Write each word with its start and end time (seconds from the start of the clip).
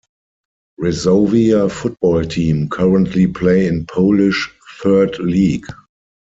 Resovia 0.79 1.69
football 1.71 2.23
team 2.23 2.69
currently 2.69 3.27
play 3.27 3.67
in 3.67 3.85
Polish 3.85 4.51
Third 4.81 5.19
League. 5.19 5.67